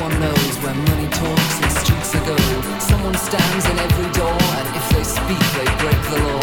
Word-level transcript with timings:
one 0.00 0.18
knows 0.18 0.56
where 0.64 0.74
money 0.74 1.08
talks 1.08 1.56
and 1.60 1.72
streets 1.72 2.14
are 2.14 2.24
gold. 2.24 2.64
Someone 2.80 3.14
stands 3.14 3.64
in 3.68 3.78
every 3.78 4.10
door, 4.12 4.40
and 4.58 4.68
if 4.74 4.86
they 4.96 5.04
speak, 5.04 5.44
they 5.56 5.68
break 5.82 6.00
the 6.12 6.18
law. 6.24 6.40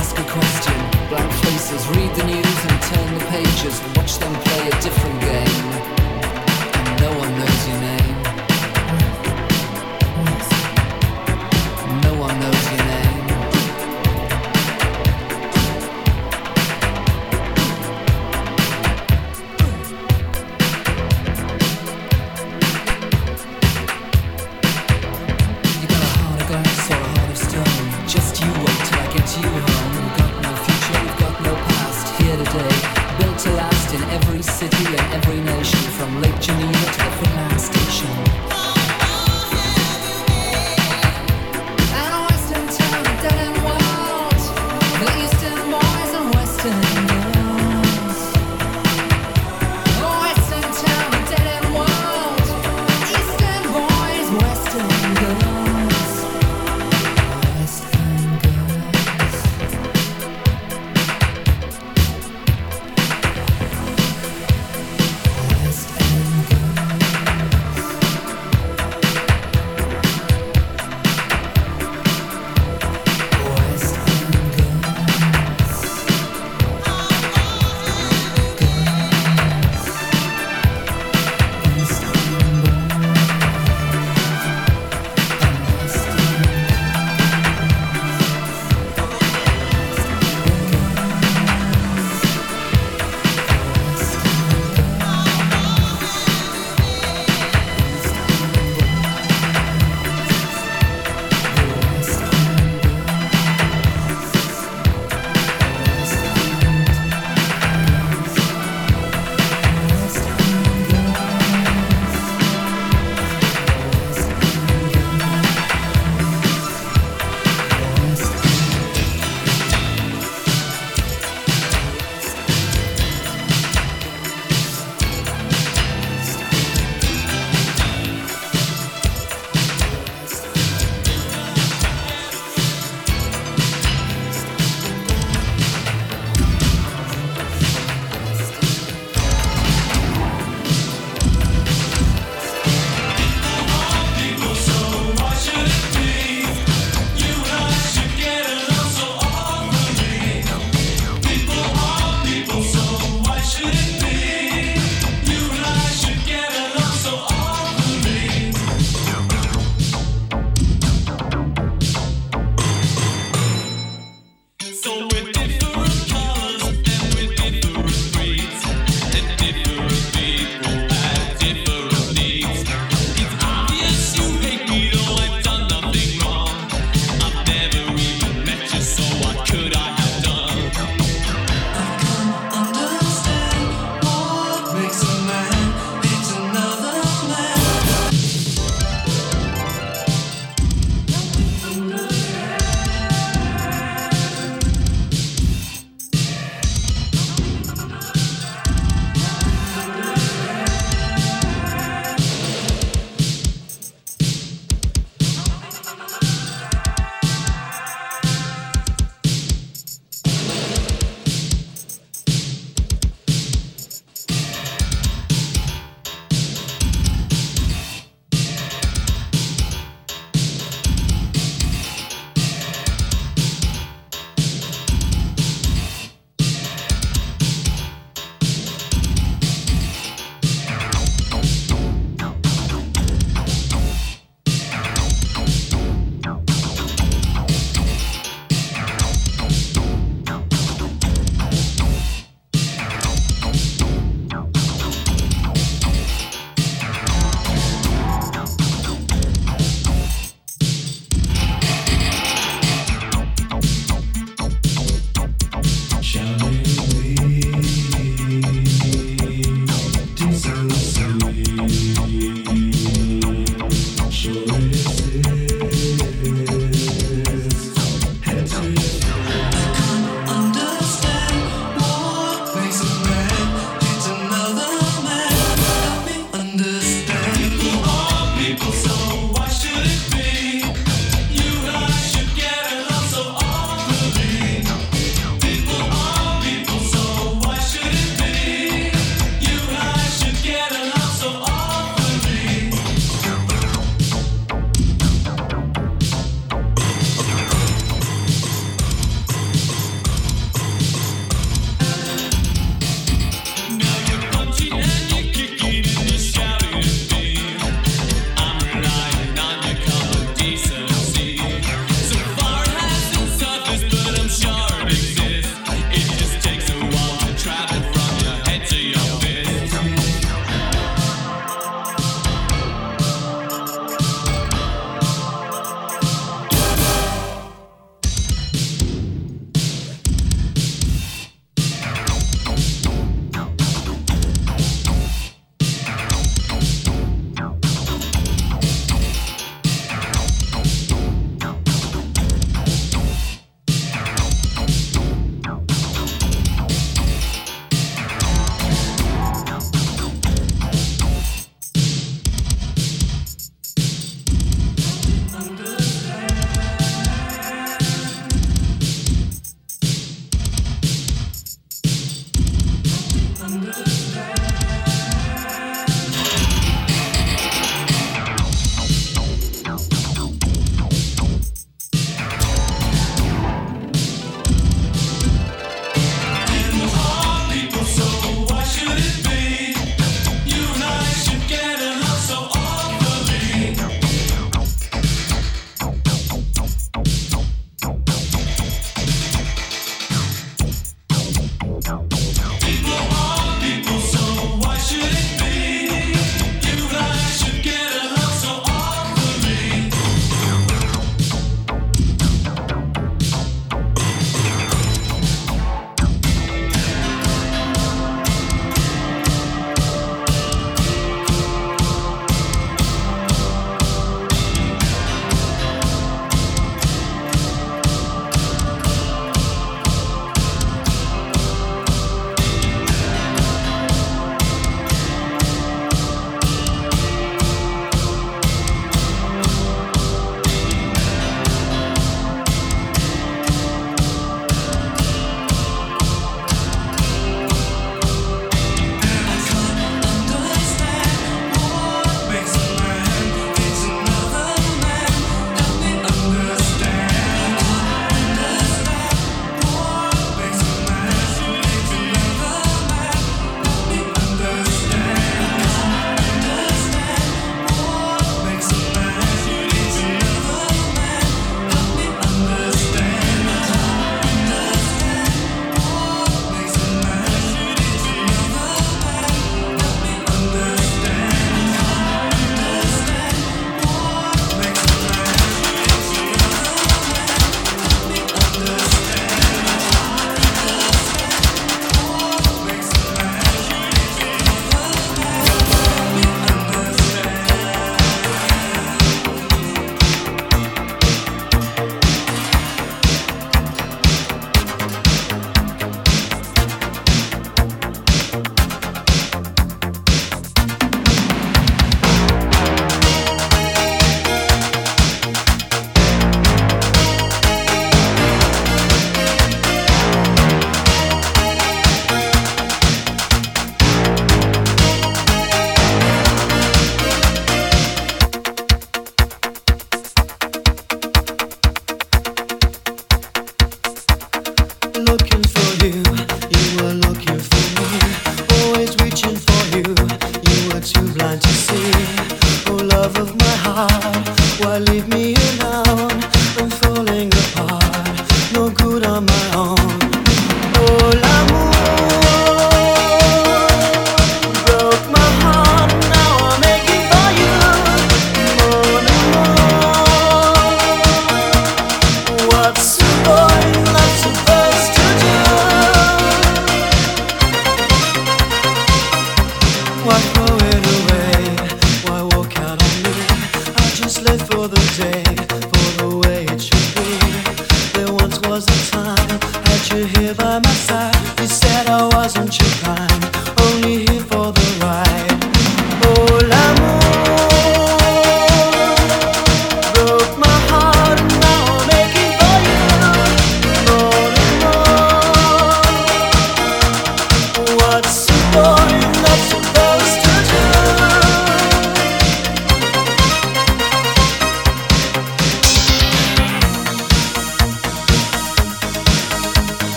Ask 0.00 0.16
a 0.18 0.26
question, 0.36 0.78
blank 1.10 1.30
faces, 1.44 1.86
read 1.88 2.12
the 2.16 2.24
news 2.24 2.58
and 2.68 2.76
turn 2.90 3.08
the 3.18 3.24
pages. 3.36 3.76
Watch 3.96 4.18
them 4.18 4.34
play 4.44 4.68
a 4.68 4.80
different 4.80 5.20
game, 5.20 5.64
and 6.78 7.00
no 7.02 7.10
one 7.18 7.38
knows 7.38 7.68
your 7.68 7.80
name. 7.80 7.95